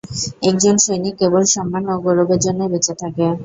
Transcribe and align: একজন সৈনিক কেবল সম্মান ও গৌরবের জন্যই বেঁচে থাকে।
একজন 0.43 0.75
সৈনিক 0.83 1.15
কেবল 1.19 1.43
সম্মান 1.53 1.83
ও 1.87 2.03
গৌরবের 2.03 2.39
জন্যই 2.45 2.71
বেঁচে 2.73 2.93
থাকে। 3.01 3.25